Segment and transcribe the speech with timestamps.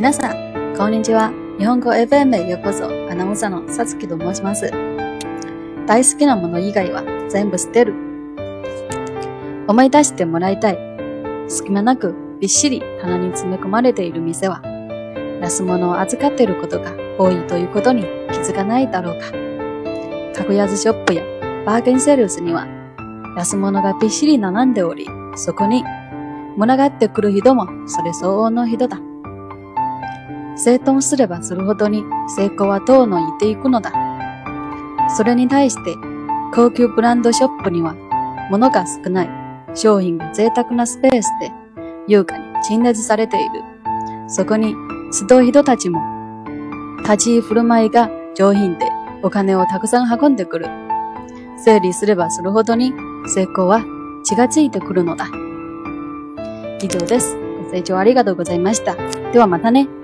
[0.00, 1.30] 皆さん、こんにちは。
[1.58, 2.86] 日本語 FM へようこそ。
[2.86, 4.70] アナウンサーのさつきと申します。
[5.86, 7.92] 大好きなもの以外は全部捨てる。
[9.68, 10.78] 思い出してもらいたい。
[11.48, 14.62] 隙間なくびっしり棚に詰め込まれている店は、
[15.42, 19.26] 安物を預かっていることが多いということに気づかないだろうか。
[20.34, 21.22] 格安ショップや
[21.66, 22.66] バーゲンセールスには
[23.36, 25.84] 安物がびっしり並んでおり、そこに
[26.56, 28.98] 群がってくる人もそれ相応の人だ。
[30.62, 32.04] 整頓すればするほどに
[32.36, 33.92] 成功は遠のいていくのだ。
[35.16, 35.94] それに対して
[36.54, 37.94] 高級ブランドショップには
[38.50, 39.30] 物が少ない
[39.74, 41.50] 商品が贅沢なスペースで
[42.06, 43.62] 優雅に陳列されている。
[44.28, 44.74] そこに
[45.12, 46.00] 集う人たちも
[47.02, 48.86] 立ち居振る舞いが上品で
[49.22, 50.66] お金をたくさん運んでくる。
[51.56, 52.92] 整理すればするほどに
[53.26, 53.84] 成功は
[54.24, 55.26] 血がついてくるのだ。
[56.82, 57.36] 以上です。
[57.64, 58.94] ご清聴ありがとうございました。
[59.32, 59.99] ではまたね。